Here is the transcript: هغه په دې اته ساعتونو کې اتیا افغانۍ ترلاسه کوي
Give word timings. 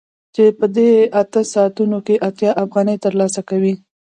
هغه 0.35 0.49
په 0.59 0.65
دې 0.75 0.89
اته 1.21 1.41
ساعتونو 1.53 1.97
کې 2.05 2.15
اتیا 2.27 2.51
افغانۍ 2.63 2.97
ترلاسه 3.05 3.41
کوي 3.49 3.73